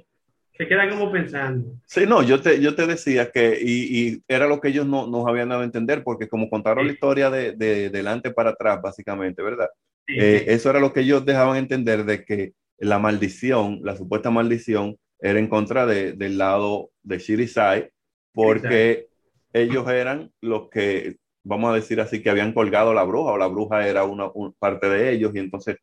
se 0.57 0.69
queda 0.69 0.89
como 0.91 1.11
pensando. 1.13 1.77
Sí, 1.89 2.05
no, 2.07 2.23
yo 2.23 2.41
te, 2.43 2.61
yo 2.61 2.75
te 2.75 2.87
decía 2.87 3.31
que, 3.31 3.59
y, 3.63 4.09
y 4.17 4.23
era 4.27 4.49
lo 4.49 4.61
que 4.61 4.69
ellos 4.69 4.87
no 4.87 5.07
nos 5.07 5.27
habían 5.27 5.49
dado 5.49 5.63
a 5.63 5.65
entender, 5.65 6.03
porque 6.03 6.29
como 6.29 6.51
contaron 6.51 6.87
Sí. 6.87 6.87
la 6.87 6.93
historia 6.93 7.31
de, 7.31 7.53
de 7.53 7.91
delante 7.91 8.33
para 8.33 8.51
atrás, 8.51 8.81
básicamente, 8.83 9.41
¿verdad? 9.43 9.69
Sí, 10.07 10.15
Eh, 10.15 10.45
eso 10.49 10.69
era 10.71 10.81
lo 10.81 10.93
que 10.93 11.01
ellos 11.01 11.25
dejaban 11.25 11.57
entender 11.57 12.05
de 12.05 12.25
que 12.25 12.55
la 12.79 12.99
maldición, 12.99 13.81
la 13.85 13.97
supuesta 13.97 14.31
maldición, 14.31 14.97
era 15.21 15.39
en 15.39 15.49
contra 15.49 15.87
de, 15.87 16.13
del 16.15 16.39
lado 16.39 16.91
de 17.03 17.19
Shirisai, 17.19 17.91
porque 18.35 19.07
ellos 19.53 19.89
eran 19.89 20.33
los 20.41 20.69
que, 20.69 21.17
vamos 21.45 21.71
a 21.71 21.75
decir 21.77 22.01
así, 22.01 22.21
que 22.23 22.31
habían 22.31 22.53
colgado 22.53 22.91
a 22.91 22.95
la 22.95 23.05
bruja, 23.05 23.33
o 23.33 23.39
la 23.39 23.47
bruja 23.47 23.87
era 23.89 24.03
una, 24.05 24.29
un- 24.35 24.53
parte 24.59 24.89
de 24.89 25.13
ellos, 25.13 25.33
y 25.35 25.39
entonces 25.39 25.77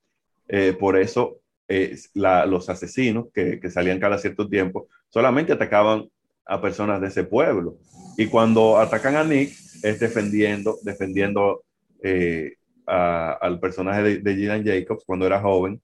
eh, 0.48 0.74
por 0.78 0.98
eso 0.98 1.40
eh, 1.76 1.96
la- 2.14 2.46
los 2.46 2.70
asesinos 2.70 3.28
que, 3.34 3.60
que 3.60 3.70
salían 3.70 4.00
cada 4.00 4.18
cierto 4.18 4.48
tiempo 4.50 4.88
solamente 5.10 5.54
atacaban 5.54 6.10
a 6.46 6.62
personas 6.62 7.00
de 7.02 7.08
ese 7.08 7.24
pueblo. 7.24 7.78
Y 8.18 8.28
cuando 8.28 8.78
atacan 8.80 9.16
a 9.16 9.24
Nick, 9.24 9.52
es 9.84 10.00
defendiendo, 10.00 10.78
defendiendo 10.84 11.64
eh, 12.04 12.56
a- 12.86 13.34
al 13.42 13.60
personaje 13.60 14.04
de, 14.04 14.18
de 14.20 14.36
Gillian 14.36 14.64
Jacobs 14.66 15.04
cuando 15.06 15.26
era 15.26 15.40
joven. 15.40 15.82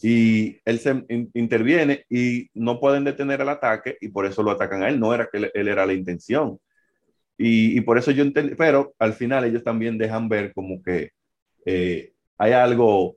Y 0.00 0.58
él 0.64 0.78
se 0.78 0.90
in- 1.08 1.30
interviene 1.34 2.04
y 2.08 2.48
no 2.54 2.78
pueden 2.80 3.04
detener 3.04 3.40
el 3.40 3.48
ataque 3.48 3.96
y 4.00 4.08
por 4.08 4.26
eso 4.26 4.42
lo 4.42 4.50
atacan 4.52 4.82
a 4.82 4.88
él. 4.88 4.98
No 5.00 5.12
era 5.14 5.28
que 5.30 5.38
él, 5.38 5.50
él 5.54 5.68
era 5.68 5.84
la 5.86 5.92
intención. 5.92 6.58
Y, 7.36 7.76
y 7.78 7.80
por 7.82 7.98
eso 7.98 8.10
yo 8.10 8.22
entendí, 8.22 8.54
pero 8.54 8.94
al 8.98 9.12
final 9.12 9.44
ellos 9.44 9.62
también 9.62 9.98
dejan 9.98 10.28
ver 10.28 10.52
como 10.52 10.82
que 10.82 11.10
eh, 11.66 12.12
hay 12.38 12.52
algo 12.52 13.16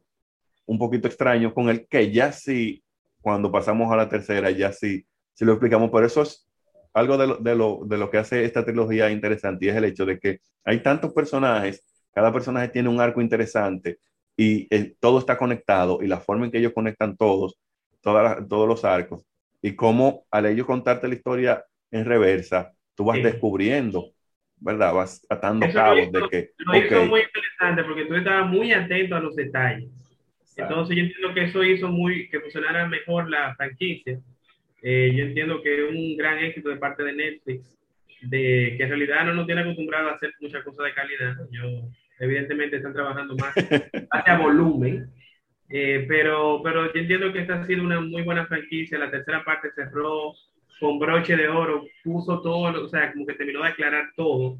un 0.72 0.80
poquito 0.80 1.08
extraño 1.08 1.54
con 1.54 1.70
él 1.70 1.88
que 1.90 2.12
ya 2.12 2.32
sí, 2.32 2.84
cuando 3.22 3.52
pasamos 3.52 3.92
a 3.92 3.96
la 3.98 4.10
tercera, 4.10 4.50
ya 4.52 4.72
sí, 4.72 5.06
sí 5.34 5.46
lo 5.46 5.54
explicamos. 5.54 5.92
Por 5.92 6.04
eso 6.06 6.22
es 6.24 6.48
algo 6.94 7.18
de 7.18 7.28
lo, 7.28 7.38
de 7.38 7.56
lo, 7.56 7.82
de 7.86 7.98
lo 7.98 8.10
que 8.10 8.18
hace 8.18 8.46
esta 8.46 8.64
trilogía 8.66 9.10
interesante 9.12 9.66
y 9.66 9.70
es 9.70 9.76
el 9.76 9.86
hecho 9.86 10.06
de 10.06 10.20
que 10.20 10.40
hay 10.64 10.82
tantos 10.82 11.14
personajes, 11.14 11.84
cada 12.14 12.32
personaje 12.34 12.70
tiene 12.70 12.90
un 12.90 13.02
arco 13.02 13.22
interesante 13.22 14.00
y 14.38 14.68
eh, 14.74 14.96
todo 15.00 15.20
está 15.20 15.38
conectado 15.38 16.00
y 16.02 16.08
la 16.08 16.20
forma 16.20 16.46
en 16.46 16.52
que 16.52 16.60
ellos 16.60 16.74
conectan 16.74 17.18
todos, 17.18 17.58
todas 18.02 18.48
todos 18.48 18.68
los 18.68 18.84
arcos 18.86 19.24
y 19.62 19.76
cómo 19.76 20.26
al 20.32 20.46
ellos 20.46 20.66
contarte 20.68 21.08
la 21.08 21.16
historia 21.16 21.66
en 21.92 22.06
reversa, 22.06 22.74
tú 22.96 23.06
vas 23.06 23.18
Sí. 23.18 23.24
descubriendo, 23.24 24.06
¿verdad? 24.58 24.94
Vas 24.94 25.26
atando 25.30 25.66
Eso 25.68 25.78
cabos 25.78 26.12
hizo- 26.12 26.12
de 26.12 26.30
que, 26.30 26.52
Lo 26.60 26.76
hizo 26.76 27.06
ok, 27.06 27.10
muy 27.10 27.22
interesante 27.22 27.84
porque 27.84 28.06
tú 28.06 28.16
estabas 28.16 28.50
muy 28.50 28.72
atento 28.74 29.16
a 29.16 29.20
los 29.20 29.36
detalles. 29.36 29.90
Entonces 30.62 30.96
yo 30.96 31.04
entiendo 31.04 31.34
que 31.34 31.44
eso 31.44 31.64
hizo 31.64 31.88
muy 31.88 32.30
que 32.30 32.40
funcionara 32.40 32.88
mejor 32.88 33.30
la 33.30 33.56
franquicia. 33.56 34.20
Eh, 34.82 35.14
yo 35.16 35.26
entiendo 35.26 35.62
que 35.62 35.86
es 35.86 35.92
un 35.92 36.18
gran 36.18 36.40
éxito 36.40 36.70
de 36.70 36.78
parte 36.78 37.04
de 37.04 37.14
Netflix, 37.14 37.78
de 38.22 38.76
que 38.78 38.84
en 38.84 38.90
realidad 38.90 39.26
no 39.26 39.34
nos 39.34 39.46
tiene 39.46 39.62
acostumbrado 39.62 40.10
a 40.10 40.14
hacer 40.14 40.34
muchas 40.40 40.64
cosas 40.64 40.86
de 40.86 40.94
calidad. 40.94 41.36
Yo, 41.52 41.90
evidentemente 42.20 42.78
están 42.78 42.94
trabajando 42.94 43.36
más 43.36 43.54
hacia 44.12 44.38
volumen, 44.38 45.10
eh, 45.70 46.06
pero, 46.08 46.62
pero 46.64 46.94
yo 46.94 47.00
entiendo 47.00 47.32
que 47.34 47.40
esta 47.40 47.62
ha 47.62 47.66
sido 47.66 47.84
una 47.84 48.00
muy 48.00 48.22
buena 48.24 48.46
franquicia. 48.46 49.00
La 49.00 49.12
tercera 49.12 49.44
parte 49.44 49.72
cerró 49.72 50.34
con 50.80 51.00
broche 51.00 51.36
de 51.36 51.48
oro, 51.48 51.86
puso 52.04 52.42
todo, 52.42 52.86
o 52.86 52.88
sea, 52.88 53.12
como 53.12 53.26
que 53.26 53.34
terminó 53.34 53.62
de 53.64 53.70
aclarar 53.70 54.10
todo. 54.16 54.58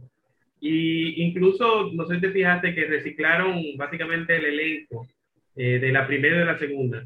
Y 0.60 1.24
incluso, 1.24 1.92
no 1.94 2.06
sé 2.06 2.16
si 2.16 2.22
te 2.22 2.32
fijaste 2.32 2.76
que 2.76 2.86
reciclaron 2.86 3.60
básicamente 3.78 4.36
el 4.36 4.46
elenco 4.46 5.08
eh, 5.56 5.80
de 5.80 5.92
la 5.92 6.08
primera 6.08 6.36
y 6.36 6.40
de 6.40 6.46
la 6.46 6.58
segunda. 6.58 7.06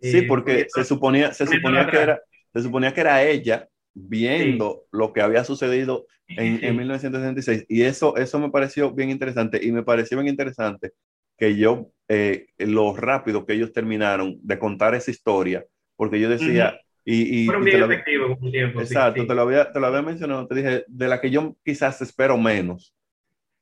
Sí, 0.00 0.18
Eh, 0.18 0.22
porque 0.22 0.66
se 0.68 0.84
suponía, 0.84 1.32
se 1.32 1.46
suponía 1.46 1.86
que 1.88 1.96
era, 1.96 2.20
se 2.52 2.62
suponía 2.62 2.94
que 2.94 3.00
era 3.00 3.22
ella 3.24 3.68
viendo 3.94 4.84
lo 4.92 5.12
que 5.12 5.20
había 5.20 5.44
sucedido 5.44 6.06
en, 6.28 6.58
sí, 6.58 6.66
en 6.66 6.72
sí. 6.72 6.78
1966. 6.78 7.66
Y 7.68 7.82
eso, 7.82 8.16
eso 8.16 8.38
me 8.38 8.50
pareció 8.50 8.92
bien 8.92 9.10
interesante. 9.10 9.60
Y 9.62 9.72
me 9.72 9.82
pareció 9.82 10.18
bien 10.18 10.28
interesante 10.28 10.92
que 11.36 11.56
yo, 11.56 11.90
eh, 12.08 12.48
lo 12.58 12.94
rápido 12.96 13.46
que 13.46 13.54
ellos 13.54 13.72
terminaron 13.72 14.38
de 14.42 14.58
contar 14.58 14.94
esa 14.94 15.10
historia, 15.10 15.64
porque 15.96 16.20
yo 16.20 16.28
decía, 16.28 16.80
y, 17.10 17.46
Fueron 17.46 17.64
bien 17.64 17.82
efectivos 17.82 18.38
con 18.38 18.50
tiempo. 18.50 18.80
exacto, 18.80 19.22
sí. 19.22 19.26
Te, 19.26 19.34
lo 19.34 19.40
había, 19.40 19.72
te 19.72 19.80
lo 19.80 19.86
había 19.86 20.02
mencionado, 20.02 20.46
te 20.46 20.54
dije, 20.56 20.84
de 20.86 21.08
la 21.08 21.20
que 21.22 21.30
yo 21.30 21.56
quizás 21.64 22.02
espero 22.02 22.36
menos 22.36 22.94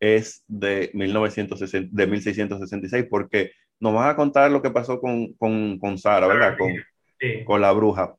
es 0.00 0.42
de 0.48 0.90
1960, 0.94 1.88
de 1.92 2.06
1666, 2.08 3.06
porque 3.08 3.52
nos 3.80 3.94
van 3.94 4.10
a 4.10 4.16
contar 4.16 4.50
lo 4.50 4.62
que 4.62 4.70
pasó 4.70 5.00
con, 5.00 5.32
con, 5.34 5.78
con 5.78 5.98
Sara, 5.98 6.26
¿verdad? 6.26 6.56
Con, 6.58 6.72
Sí. 7.18 7.44
con 7.46 7.62
la 7.62 7.72
bruja. 7.72 8.14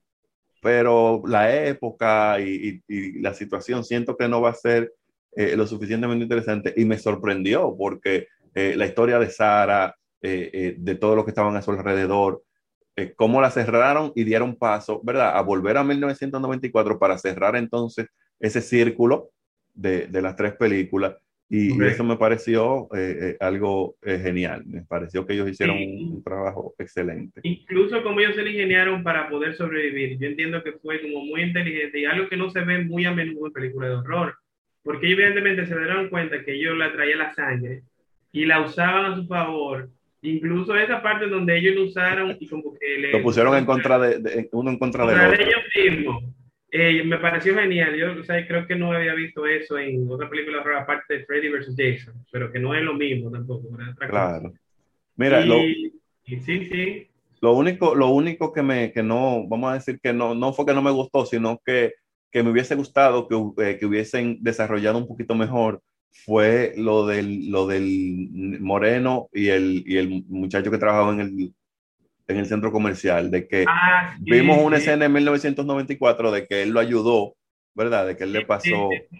Pero 0.61 1.21
la 1.27 1.53
época 1.65 2.39
y, 2.39 2.81
y- 2.87 2.95
y 3.17 3.19
la 3.21 3.33
situación 3.33 3.83
siento 3.83 4.17
que 4.17 4.27
no 4.27 4.41
va 4.41 4.49
a 4.51 4.53
ser 4.55 4.93
eh, 5.35 5.55
lo 5.55 5.67
suficientemente 5.67 6.23
interesante 6.23 6.73
y 6.75 6.85
me 6.85 6.97
sorprendió 6.97 7.75
porque 7.77 8.27
eh, 8.55 8.75
la 8.75 8.87
historia 8.87 9.19
de 9.19 9.29
Sara, 9.29 9.95
eh, 10.21 10.75
de 10.77 10.95
todo 10.95 11.15
lo 11.15 11.23
que 11.25 11.31
estaban 11.31 11.55
a 11.55 11.61
su 11.61 11.71
alrededor, 11.71 12.43
cómo 13.15 13.41
la 13.41 13.51
cerraron 13.51 14.11
y 14.15 14.23
dieron 14.23 14.55
paso, 14.55 14.99
¿verdad? 15.03 15.37
A 15.37 15.41
volver 15.41 15.77
a 15.77 15.83
1994 15.83 16.97
para 16.97 17.17
cerrar 17.19 17.55
entonces 17.55 18.07
ese 18.39 18.61
círculo 18.61 19.29
de, 19.75 20.07
de 20.07 20.21
las 20.21 20.35
tres 20.35 20.53
películas. 20.55 21.15
Y, 21.49 21.67
y 21.67 21.69
Correcto. 21.69 21.93
eso 21.93 22.03
me 22.03 22.17
pareció 22.17 22.89
eh, 22.93 23.17
eh, 23.21 23.37
algo 23.39 23.95
eh, 24.01 24.19
genial. 24.21 24.63
Me 24.65 24.81
pareció 24.81 25.25
que 25.25 25.33
ellos 25.33 25.49
hicieron 25.49 25.77
Sí. 25.77 25.85
un, 26.03 26.13
un 26.17 26.23
trabajo 26.23 26.75
excelente. 26.77 27.39
Incluso 27.43 28.03
como 28.03 28.19
ellos 28.19 28.35
se 28.35 28.43
le 28.43 28.51
ingeniaron 28.51 29.01
para 29.01 29.29
poder 29.29 29.55
sobrevivir, 29.55 30.17
yo 30.19 30.27
entiendo 30.27 30.61
que 30.61 30.73
fue 30.73 31.01
como 31.01 31.23
muy 31.23 31.41
inteligente 31.43 31.99
y 31.99 32.05
algo 32.05 32.27
que 32.27 32.35
no 32.35 32.49
se 32.49 32.61
ve 32.61 32.83
muy 32.83 33.05
a 33.05 33.13
menudo 33.13 33.47
en 33.47 33.53
películas 33.53 33.89
de 33.91 33.95
horror, 33.95 34.35
porque 34.83 35.09
evidentemente 35.11 35.65
se 35.65 35.77
dieron 35.77 36.09
cuenta 36.09 36.43
que 36.43 36.53
ellos 36.53 36.77
la 36.77 36.91
traían 36.91 37.19
la 37.19 37.33
sangre 37.33 37.83
y 38.33 38.45
la 38.45 38.61
usaban 38.61 39.05
a 39.05 39.15
su 39.15 39.25
favor, 39.25 39.89
incluso 40.21 40.75
esa 40.75 41.01
parte 41.01 41.27
donde 41.27 41.57
ellos 41.57 41.75
lo 41.75 41.83
usaron 41.85 42.35
y 42.41 42.47
como 42.49 42.73
que 42.77 42.97
le... 42.99 43.11
Lo 43.13 43.21
pusieron 43.23 43.55
en 43.55 43.65
contra 43.65 43.97
de, 43.99 44.19
de- 44.19 44.49
uno 44.51 44.69
en 44.69 44.77
contra 44.77 45.05
contra 45.05 45.29
otro. 45.29 45.41
ellos 45.41 45.61
mismos. 45.97 46.23
Eh, 46.69 47.03
me 47.05 47.17
pareció 47.17 47.55
genial, 47.55 47.95
yo 47.95 48.19
o 48.19 48.23
sea, 48.23 48.45
creo 48.45 48.67
que 48.67 48.75
no 48.75 48.91
había 48.91 49.13
visto 49.13 49.45
eso 49.47 49.77
en 49.79 50.05
otra 50.09 50.29
película 50.29 50.59
horror 50.59 50.75
aparte 50.75 51.19
de 51.19 51.25
Freddy 51.25 51.49
vs. 51.49 51.75
Jason, 51.77 52.13
pero 52.31 52.51
que 52.51 52.59
no 52.59 52.75
es 52.75 52.83
lo 52.83 52.93
mismo 52.93 53.31
tampoco. 53.31 53.69
Otra 53.69 53.93
cosa. 53.95 54.09
Claro. 54.09 54.53
Mira, 55.15 55.45
lo, 55.45 55.57
Y- 55.57 55.93
y 56.25 56.37
sí, 56.39 56.65
sí, 56.65 57.07
lo 57.41 57.53
único, 57.53 57.95
lo 57.95 58.09
único 58.09 58.51
que 58.51 58.63
me, 58.63 58.91
que 58.91 59.03
no, 59.03 59.47
vamos 59.47 59.71
a 59.71 59.75
decir 59.75 59.99
que 60.01 60.11
no, 60.13 60.35
no 60.35 60.53
fue 60.53 60.65
que 60.65 60.73
no 60.73 60.81
me 60.81 60.91
gustó, 60.91 61.25
sino 61.25 61.61
que, 61.65 61.93
que 62.31 62.43
me 62.43 62.51
hubiese 62.51 62.75
gustado 62.75 63.27
que, 63.27 63.35
eh, 63.63 63.77
que 63.77 63.85
hubiesen 63.85 64.37
desarrollado 64.41 64.97
un 64.97 65.07
poquito 65.07 65.35
mejor 65.35 65.81
fue 66.11 66.73
lo 66.77 67.05
del, 67.05 67.49
lo 67.51 67.67
del 67.67 68.29
Moreno 68.59 69.29
y 69.33 69.49
el, 69.49 69.83
y 69.85 69.97
el 69.97 70.23
muchacho 70.27 70.71
que 70.71 70.77
trabajaba 70.79 71.13
en 71.13 71.19
el, 71.21 71.53
en 72.27 72.37
el 72.37 72.45
centro 72.45 72.71
comercial, 72.71 73.31
de 73.31 73.47
que 73.47 73.65
Ah, 73.67 74.15
sí, 74.17 74.31
vimos 74.31 74.57
una 74.59 74.77
sí. 74.77 74.83
escena 74.83 75.05
en 75.05 75.13
1994 75.13 76.31
de 76.31 76.45
que 76.47 76.63
él 76.63 76.71
lo 76.71 76.79
ayudó, 76.79 77.35
¿verdad? 77.75 78.07
De 78.07 78.17
que 78.17 78.23
él 78.25 78.33
le 78.33 78.41
pasó 78.43 78.89
Sí, 78.89 79.19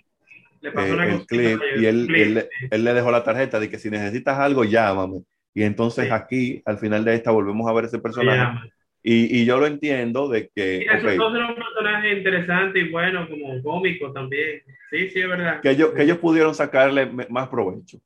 Le 0.61 0.71
pasó 0.71 1.01
eh, 1.03 1.13
el 1.13 1.25
clip 1.25 1.61
y 1.75 1.85
él, 1.85 2.05
clip, 2.07 2.17
él, 2.21 2.49
sí. 2.59 2.67
él 2.71 2.83
le 2.83 2.93
dejó 2.93 3.11
la 3.11 3.23
tarjeta 3.23 3.59
de 3.59 3.69
que 3.69 3.79
si 3.79 3.89
necesitas 3.89 4.37
algo, 4.39 4.63
llámame. 4.63 5.23
Y 5.53 5.63
entonces 5.63 6.05
Sí. 6.05 6.11
aquí, 6.11 6.61
al 6.65 6.77
final 6.77 7.05
de 7.05 7.15
esta, 7.15 7.31
volvemos 7.31 7.69
a 7.69 7.73
ver 7.73 7.85
ese 7.85 7.97
Se 7.97 8.01
personaje. 8.01 8.59
Y, 9.03 9.41
y 9.41 9.45
yo 9.45 9.57
lo 9.57 9.67
entiendo 9.67 10.27
de 10.27 10.49
que, 10.53 10.79
Mira, 10.79 10.97
esos 10.97 11.11
ok, 11.11 11.17
dos 11.17 11.35
eran 11.35 11.49
un 11.51 11.55
personaje 11.55 12.17
interesante 12.17 12.79
y 12.79 12.89
bueno, 12.91 13.27
como 13.29 13.61
cómico 13.63 14.11
también. 14.11 14.61
Sí, 14.89 15.09
sí, 15.09 15.19
es 15.21 15.27
verdad. 15.29 15.61
que, 15.61 15.69
ellos, 15.71 15.91
que 15.93 16.03
ellos 16.03 16.17
pudieron 16.17 16.53
sacarle 16.53 17.05
más 17.29 17.47
provecho. 17.47 17.99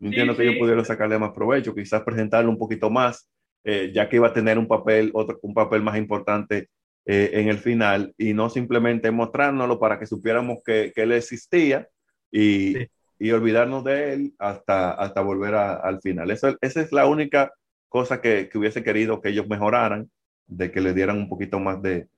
Entiendo 0.00 0.32
Sí, 0.32 0.36
que 0.38 0.42
ellos 0.42 0.54
sí. 0.54 0.60
pudieron 0.60 0.84
sacarle 0.84 1.18
más 1.18 1.30
provecho, 1.32 1.74
quizás 1.74 2.02
presentarlo 2.02 2.50
un 2.50 2.58
poquito 2.58 2.90
más, 2.90 3.28
eh, 3.64 3.90
ya 3.94 4.08
que 4.08 4.16
iba 4.16 4.28
a 4.28 4.32
tener 4.32 4.58
un 4.58 4.68
papel, 4.68 5.10
otro, 5.14 5.38
un 5.42 5.54
papel 5.54 5.82
más 5.82 5.96
importante 5.98 6.68
eh, 7.06 7.30
en 7.34 7.48
el 7.48 7.58
final, 7.58 8.14
y 8.18 8.34
no 8.34 8.48
simplemente 8.50 9.10
mostrárnoslo 9.10 9.78
para 9.80 9.98
que 9.98 10.06
supiéramos 10.06 10.58
que, 10.64 10.92
que 10.94 11.02
él 11.02 11.12
existía 11.12 11.88
y, 12.30 12.74
Sí. 12.74 12.86
y 13.18 13.30
olvidarnos 13.32 13.84
de 13.84 14.12
él 14.14 14.34
hasta, 14.38 14.92
hasta 14.92 15.20
volver 15.20 15.54
a- 15.54 15.74
al 15.76 16.00
final. 16.00 16.30
Eso, 16.30 16.56
esa 16.60 16.80
es 16.80 16.92
la 16.92 17.06
única 17.06 17.52
cosa 17.88 18.20
que, 18.20 18.48
que 18.48 18.58
hubiese 18.58 18.82
querido 18.82 19.20
que 19.20 19.30
ellos 19.30 19.48
mejoraran, 19.48 20.10
de 20.46 20.70
que 20.70 20.80
le 20.80 20.92
dieran 20.94 21.18
un 21.18 21.28
poquito 21.28 21.58
más 21.60 21.80
de, 21.82 22.08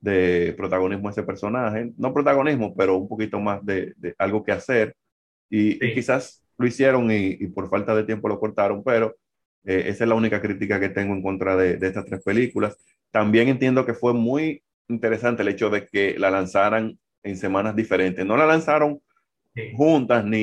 de 0.00 0.54
protagonismo 0.56 1.08
a 1.08 1.12
ese 1.12 1.22
personaje. 1.22 1.92
No 1.96 2.12
protagonismo, 2.14 2.74
pero 2.76 2.96
un 2.96 3.08
poquito 3.08 3.40
más 3.40 3.64
de, 3.64 3.92
de 3.96 4.14
algo 4.18 4.42
que 4.44 4.52
hacer. 4.52 4.94
Y, 5.50 5.78
quizás 5.94 6.42
lo 6.58 6.66
hicieron 6.66 7.10
y, 7.10 7.36
y 7.40 7.46
por 7.48 7.68
falta 7.68 7.94
de 7.94 8.04
tiempo 8.04 8.28
lo 8.28 8.38
cortaron, 8.40 8.82
pero 8.84 9.16
eh, 9.64 9.84
esa 9.86 10.04
es 10.04 10.08
la 10.08 10.14
única 10.14 10.40
crítica 10.40 10.80
que 10.80 10.88
tengo 10.88 11.14
en 11.14 11.22
contra 11.22 11.56
de, 11.56 11.76
de 11.76 11.86
estas 11.88 12.04
tres 12.06 12.22
películas. 12.22 12.76
También 13.10 13.48
entiendo 13.48 13.84
que 13.86 13.94
fue 13.94 14.14
muy 14.14 14.62
interesante 14.88 15.42
el 15.42 15.48
hecho 15.48 15.70
de 15.70 15.86
que 15.86 16.18
la 16.18 16.30
lanzaran 16.30 16.98
en 17.22 17.36
semanas 17.36 17.76
diferentes. 17.76 18.24
No 18.26 18.36
la 18.36 18.46
lanzaron 18.46 19.00
Sí. 19.54 19.70
juntas 19.76 20.24
ni, 20.24 20.42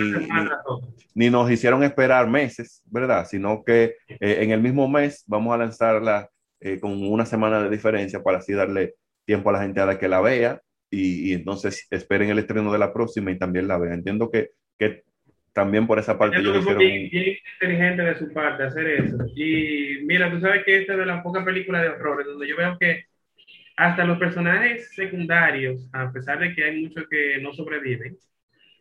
ni, 1.15 1.31
nos 1.31 1.49
hicieron 1.49 1.83
esperar 1.83 2.29
meses, 2.29 2.83
¿verdad? 2.85 3.25
Sino 3.27 3.63
que 3.63 3.95
eh, 4.07 4.37
en 4.41 4.51
el 4.51 4.61
mismo 4.61 4.87
mes 4.87 5.23
vamos 5.25 5.51
a 5.51 5.57
lanzarla 5.57 6.29
eh, 6.59 6.79
con 6.79 6.91
una 7.03 7.25
semana 7.25 7.63
de 7.63 7.71
diferencia 7.71 8.21
para 8.21 8.37
así 8.37 8.53
darle 8.53 8.93
tiempo 9.25 9.49
a 9.49 9.53
la 9.53 9.61
gente 9.63 9.79
a 9.81 9.87
la 9.87 9.97
que 9.97 10.07
la 10.07 10.21
vea 10.21 10.61
y, 10.91 11.31
y 11.31 11.33
entonces 11.33 11.87
esperen 11.89 12.29
el 12.29 12.37
estreno 12.37 12.71
de 12.71 12.77
la 12.77 12.93
próxima 12.93 13.31
y 13.31 13.39
también 13.39 13.67
la 13.67 13.79
vea. 13.79 13.95
Entiendo 13.95 14.29
que, 14.29 14.51
que 14.77 15.01
también 15.59 15.85
por 15.85 15.99
esa 15.99 16.17
parte 16.17 16.41
fue 16.41 16.75
bien, 16.77 17.09
bien 17.09 17.35
inteligente 17.53 18.01
de 18.01 18.15
su 18.15 18.31
parte 18.31 18.63
hacer 18.63 18.87
eso. 18.87 19.17
Y 19.35 19.99
mira, 20.03 20.31
tú 20.31 20.39
sabes 20.39 20.63
que 20.63 20.77
esta 20.77 20.93
es 20.93 20.99
de 20.99 21.05
las 21.05 21.21
pocas 21.21 21.43
películas 21.43 21.81
de 21.81 21.89
horror 21.89 22.25
donde 22.25 22.47
yo 22.47 22.55
veo 22.55 22.77
que 22.79 23.03
hasta 23.75 24.05
los 24.05 24.17
personajes 24.17 24.95
secundarios, 24.95 25.89
a 25.91 26.13
pesar 26.13 26.39
de 26.39 26.55
que 26.55 26.63
hay 26.63 26.81
muchos 26.81 27.09
que 27.09 27.39
no 27.41 27.51
sobreviven, 27.51 28.17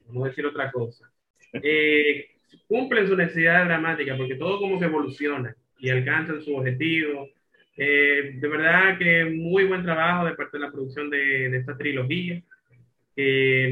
vamos 0.07 0.27
a 0.27 0.29
decir 0.29 0.47
otra 0.47 0.71
cosa, 0.71 1.11
eh, 1.53 2.29
cumplen 2.69 3.09
su 3.09 3.17
necesidad 3.17 3.65
dramática 3.65 4.17
porque 4.17 4.37
todo 4.37 4.61
como 4.61 4.79
que 4.79 4.85
evoluciona 4.85 5.57
y 5.81 5.91
alcanzan 5.91 6.41
su 6.43 6.55
objetivo. 6.55 7.29
Eh, 7.77 8.35
de 8.37 8.49
verdad 8.49 8.99
que 8.99 9.25
muy 9.25 9.65
buen 9.65 9.83
trabajo 9.83 10.27
de 10.27 10.35
parte 10.35 10.59
de 10.59 10.65
la 10.65 10.71
producción 10.71 11.11
de, 11.11 11.49
de 11.49 11.59
esta 11.59 11.77
trilogía. 11.77 12.41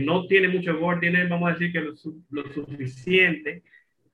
No 0.05 0.27
tiene 0.27 0.49
mucho 0.49 0.77
gore, 0.79 0.99
tiene, 1.01 1.27
vamos 1.29 1.49
a 1.49 1.53
decir 1.53 1.73
que 1.73 1.81
lo, 1.81 1.95
su- 1.97 2.21
lo 2.31 2.43
suficiente 2.53 3.63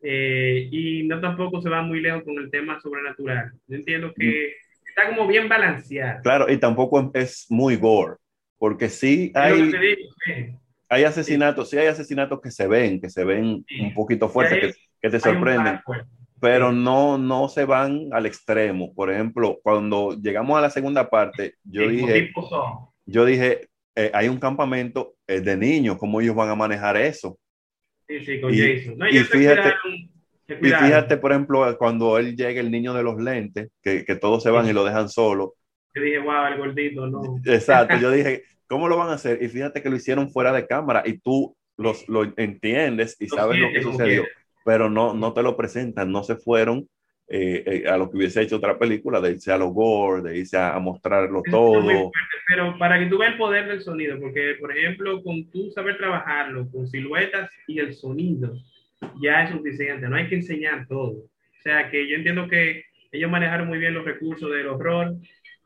eh, 0.03 0.69
y 0.71 1.05
no 1.05 1.21
tampoco 1.21 1.61
se 1.63 1.71
va 1.71 1.81
muy 1.83 2.01
lejos 2.01 2.23
con 2.25 2.37
el 2.39 2.51
tema 2.51 2.79
sobrenatural. 2.81 3.53
Yo 3.67 3.77
entiendo 3.77 4.13
que 4.15 4.53
está 4.87 5.09
como 5.09 5.27
bien 5.27 5.49
balanceado. 5.49 6.21
Claro, 6.23 6.53
y 6.53 6.59
tampoco 6.59 7.11
es 7.15 7.47
muy 7.49 7.77
gore, 7.77 8.17
porque 8.59 8.89
sí 8.91 9.33
hay, 9.35 9.63
digo, 9.63 9.79
sí. 10.27 10.33
hay 10.89 11.05
asesinatos, 11.05 11.71
sí 11.71 11.79
hay 11.79 11.87
asesinatos 11.87 12.41
que 12.41 12.51
se 12.51 12.67
ven, 12.67 13.01
que 13.01 13.09
se 13.09 13.25
ven 13.25 13.65
Sí. 13.69 13.81
un 13.81 13.95
poquito 13.95 14.29
fuertes, 14.29 14.75
que, 14.77 14.81
que 15.01 15.11
te 15.11 15.19
sorprenden. 15.21 15.81
pero 16.41 16.73
no, 16.73 17.17
no 17.17 17.49
se 17.49 17.65
van 17.65 18.09
al 18.13 18.27
extremo. 18.27 18.93
Por 18.93 19.11
ejemplo, 19.11 19.61
cuando 19.63 20.15
llegamos 20.21 20.59
a 20.59 20.61
la 20.61 20.69
segunda 20.71 21.09
parte, 21.09 21.55
dije, 21.63 22.33
yo 23.07 23.25
dije, 23.25 23.69
eh, 23.97 24.11
hay 24.15 24.29
un 24.29 24.39
campamento 24.39 25.15
eh, 25.27 25.41
de 25.41 25.57
niños, 25.57 25.97
¿cómo 25.99 26.21
ellos 26.21 26.35
van 26.35 26.49
a 26.49 26.55
manejar 26.55 26.97
eso? 26.97 27.39
Sí, 28.09 28.25
sí, 28.25 28.41
con 28.41 28.53
Y- 28.53 28.59
Jason. 28.59 28.99
No, 28.99 29.09
y 29.09 29.19
fíjate- 29.19 29.75
Y 30.49 30.55
fíjate, 30.69 31.17
por 31.17 31.33
ejemplo, 31.33 31.77
cuando 31.79 32.19
él 32.19 32.37
llega 32.37 32.61
el 32.61 32.71
niño 32.71 32.93
de 32.95 33.03
los 33.03 33.17
lentes, 33.21 33.71
que, 33.83 34.05
que 34.05 34.17
todos 34.17 34.43
se 34.43 34.51
van 34.51 34.69
y 34.69 34.73
lo 34.73 34.85
dejan 34.85 35.09
solo. 35.09 35.55
Yo 35.95 36.03
dije, 36.03 36.19
wow, 36.19 36.47
el 36.53 36.59
gordito, 36.59 37.07
no. 37.07 37.37
Exacto, 37.45 37.97
yo 37.99 38.11
dije, 38.13 38.43
¿cómo 38.67 38.89
lo 38.89 38.97
van 38.97 39.11
a 39.11 39.15
hacer? 39.15 39.43
Y 39.43 39.49
fíjate 39.49 39.83
que 39.83 39.91
lo 39.91 39.97
hicieron 39.97 40.31
fuera 40.31 40.53
de 40.53 40.67
cámara 40.67 41.03
y 41.07 41.19
tú 41.19 41.57
los, 41.77 42.07
lo 42.09 42.25
entiendes 42.37 43.17
y 43.19 43.29
Lo 43.29 43.37
sabes 43.37 43.59
lo 43.59 43.69
que 43.73 43.83
sucedió, 43.83 44.25
pero 44.65 44.91
no, 44.91 45.15
no 45.15 45.33
te 45.33 45.43
lo 45.43 45.57
presentan, 45.57 46.11
no 46.13 46.23
se 46.23 46.37
fueron 46.37 46.89
eh, 47.35 47.63
eh, 47.65 47.89
a 47.89 47.97
lo 47.97 48.11
que 48.11 48.19
hubiese 48.19 48.43
hecho 48.43 48.57
otra 48.57 48.79
película, 48.79 49.19
de 49.19 49.31
irse 49.31 49.51
a 49.51 49.57
los 49.57 49.73
gore, 49.73 50.21
de 50.21 50.37
irse 50.37 50.59
a, 50.59 50.75
a 50.75 50.79
mostrarlo 50.79 51.43
todo. 51.51 51.81
fuerte, 51.81 52.11
pero 52.47 52.77
para 52.77 52.99
que 52.99 53.07
tú 53.07 53.17
veas 53.17 53.33
el 53.33 53.39
poder 53.39 53.69
del 53.69 53.81
sonido, 53.81 54.21
porque 54.21 54.57
por 54.61 54.77
ejemplo, 54.77 55.23
con 55.23 55.51
tú 55.51 55.71
saber 55.71 55.97
trabajarlo, 55.97 56.71
con 56.71 56.87
siluetas 56.87 57.51
y 57.67 57.79
el 57.79 57.95
sonido, 57.95 58.53
ya 59.23 59.45
es 59.45 59.51
suficiente, 59.51 60.07
no 60.11 60.17
hay 60.17 60.29
que 60.29 60.35
enseñar 60.35 60.87
todo. 60.87 61.13
O 61.13 61.63
sea 61.63 61.91
que 61.91 62.07
yo 62.07 62.17
entiendo 62.17 62.49
que 62.49 62.85
ellos 63.11 63.31
manejaron 63.31 63.67
muy 63.67 63.79
bien 63.79 63.95
los 63.95 64.05
recursos 64.05 64.51
del 64.51 64.67
horror, 64.67 65.15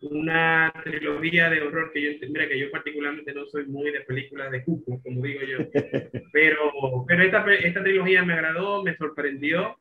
una 0.03 0.73
trilogía 0.85 1.51
de 1.51 1.63
horror 1.63 1.91
que 1.93 2.01
yo, 2.01 2.29
mira 2.29 2.47
que 2.47 2.61
yo 2.61 2.71
particularmente 2.71 3.35
no 3.35 3.45
soy 3.47 3.67
muy 3.67 3.91
de 3.91 4.03
películas 4.03 4.53
de 4.53 4.63
cuco, 4.63 5.01
como 5.03 5.21
digo 5.21 5.41
yo, 5.43 5.59
pero, 6.33 7.05
pero 7.09 7.23
esta, 7.25 7.45
esta 7.55 7.83
trilogía 7.83 8.23
me 8.23 8.35
agradó, 8.35 8.85
me 8.85 8.97
sorprendió, 8.97 9.77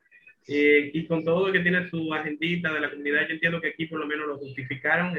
eh, 0.48 0.92
y 0.94 1.08
con 1.08 1.24
todo 1.24 1.48
lo 1.48 1.54
que 1.54 1.62
tiene 1.62 1.90
su 1.90 2.14
agendita 2.14 2.72
de 2.72 2.80
la 2.80 2.92
comunidad, 2.92 3.28
yo 3.28 3.34
entiendo 3.34 3.60
que 3.60 3.70
aquí 3.70 3.88
por 3.88 4.00
lo 4.00 4.06
menos 4.06 4.28
lo 4.28 4.38
justificaron. 4.38 5.18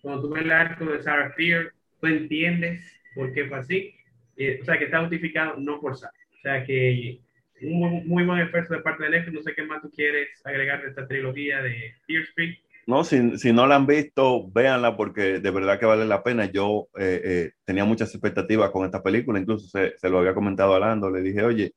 cuando 0.00 0.22
tú 0.22 0.30
ves 0.30 0.44
el 0.44 0.52
arco 0.52 0.84
de 0.86 1.02
Sarah 1.02 1.32
Fear, 1.32 1.72
tú 2.00 2.06
entiendes 2.06 2.84
por 3.14 3.32
qué 3.32 3.46
fue 3.46 3.58
así. 3.58 3.94
Eh, 4.36 4.58
o 4.60 4.64
sea, 4.64 4.78
que 4.78 4.84
está 4.84 5.00
justificado, 5.00 5.56
no 5.58 5.80
forzado. 5.80 6.12
O 6.38 6.40
sea, 6.42 6.64
que 6.64 7.20
un 7.62 7.78
muy, 7.78 8.00
muy 8.02 8.24
buen 8.24 8.40
esfuerzo 8.40 8.74
de 8.74 8.80
parte 8.80 9.04
de 9.04 9.10
Netflix. 9.10 9.34
No 9.34 9.42
sé 9.42 9.54
qué 9.54 9.62
más 9.62 9.82
tú 9.82 9.90
quieres 9.90 10.28
agregar 10.44 10.82
de 10.82 10.88
esta 10.88 11.06
trilogía 11.06 11.62
de 11.62 11.94
Fear 12.06 12.22
Street. 12.24 12.56
No, 12.86 13.04
si, 13.04 13.38
si 13.38 13.52
no 13.52 13.66
la 13.66 13.76
han 13.76 13.86
visto, 13.86 14.50
véanla 14.50 14.96
porque 14.96 15.38
de 15.38 15.50
verdad 15.52 15.78
que 15.78 15.86
vale 15.86 16.04
la 16.04 16.22
pena. 16.22 16.46
Yo 16.46 16.88
eh, 16.98 17.20
eh, 17.24 17.50
tenía 17.64 17.84
muchas 17.84 18.12
expectativas 18.12 18.70
con 18.70 18.84
esta 18.84 19.02
película, 19.02 19.38
incluso 19.38 19.68
se, 19.68 19.96
se 19.96 20.10
lo 20.10 20.18
había 20.18 20.34
comentado 20.34 20.74
a 20.74 20.80
Lando, 20.80 21.08
le 21.08 21.22
dije, 21.22 21.44
oye, 21.44 21.72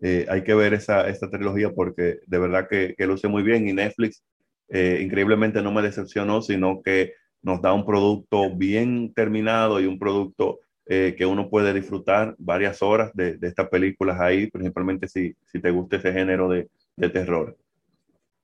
eh, 0.00 0.26
hay 0.28 0.42
que 0.42 0.54
ver 0.54 0.74
esa, 0.74 1.08
esta 1.08 1.30
trilogía 1.30 1.70
porque 1.70 2.20
de 2.26 2.38
verdad 2.38 2.68
que, 2.68 2.94
que 2.96 3.06
luce 3.06 3.28
muy 3.28 3.42
bien 3.42 3.68
y 3.68 3.72
Netflix 3.72 4.24
eh, 4.68 5.00
increíblemente 5.02 5.62
no 5.62 5.72
me 5.72 5.82
decepcionó, 5.82 6.42
sino 6.42 6.82
que 6.82 7.14
nos 7.42 7.62
da 7.62 7.72
un 7.72 7.86
producto 7.86 8.54
bien 8.54 9.12
terminado 9.14 9.80
y 9.80 9.86
un 9.86 9.98
producto 9.98 10.60
eh, 10.86 11.14
que 11.16 11.26
uno 11.26 11.48
puede 11.48 11.72
disfrutar 11.74 12.34
varias 12.38 12.82
horas 12.82 13.12
de, 13.14 13.36
de 13.36 13.48
estas 13.48 13.68
películas 13.68 14.20
ahí, 14.20 14.50
principalmente 14.50 15.06
si, 15.06 15.34
si 15.46 15.60
te 15.60 15.70
gusta 15.70 15.96
ese 15.96 16.12
género 16.12 16.48
de, 16.48 16.68
de 16.96 17.08
terror. 17.10 17.56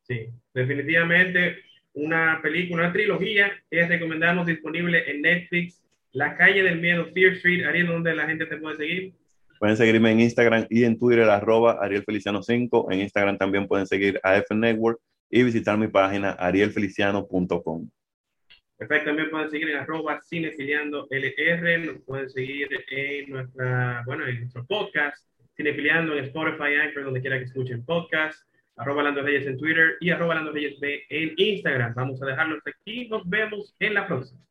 Sí, 0.03 0.29
definitivamente 0.53 1.57
una 1.95 2.41
película, 2.43 2.85
una 2.85 2.93
trilogía 2.93 3.53
que 3.71 3.87
recomendamos 3.87 4.47
disponible 4.47 5.11
en 5.11 5.23
Netflix. 5.23 5.83
La 6.13 6.37
calle 6.37 6.63
del 6.63 6.81
miedo, 6.81 7.07
Fear 7.13 7.33
Street. 7.35 7.65
Ariel, 7.65 7.87
donde 7.87 8.15
la 8.15 8.27
gente 8.27 8.47
te 8.47 8.57
puede 8.57 8.77
seguir. 8.77 9.15
Pueden 9.64 9.78
seguirme 9.78 10.11
en 10.11 10.21
Instagram 10.21 10.66
y 10.68 10.85
en 10.85 10.99
Twitter, 10.99 11.25
arroba 11.30 11.78
Ariel 11.80 12.04
Feliciano 12.04 12.42
5. 12.42 12.92
En 12.92 13.00
Instagram 13.00 13.38
también 13.38 13.66
pueden 13.66 13.87
seguir 13.87 14.21
a 14.23 14.37
F 14.37 14.54
Network 14.54 15.00
y 15.30 15.42
visitar 15.42 15.78
mi 15.78 15.88
página 15.88 16.33
arielfeliciano.com. 16.33 17.88
Perfecto, 18.76 19.06
también 19.06 19.30
pueden 19.30 19.49
seguir 19.49 19.71
en 19.71 19.78
arroba 19.78 20.21
cinefiliando 20.28 21.09
LR, 21.09 21.78
nos 21.78 22.02
pueden 22.02 22.28
seguir 22.28 22.68
en 22.90 23.30
nuestra, 23.30 24.02
bueno, 24.04 24.26
en 24.26 24.40
nuestro 24.40 24.66
podcast, 24.66 25.26
cinefiliando 25.56 26.14
en 26.14 26.25
Spotify, 26.26 26.75
Anchor, 26.83 27.04
donde 27.04 27.23
quiera 27.23 27.38
que 27.38 27.44
escuchen 27.44 27.87
podcast, 27.87 28.38
arroba 28.76 29.04
Lando 29.04 29.23
Reyes 29.23 29.47
en 29.47 29.56
Twitter 29.56 29.97
y 29.99 30.11
arroba 30.11 30.35
Lando 30.35 30.52
Reyes 30.52 30.78
B 30.78 31.04
en 31.09 31.33
Instagram. 31.38 31.94
Vamos 31.94 32.23
a 32.23 32.26
dejarlos 32.26 32.61
aquí, 32.66 33.09
nos 33.09 33.26
vemos 33.26 33.75
en 33.78 33.94
la 33.94 34.06
próxima. 34.06 34.42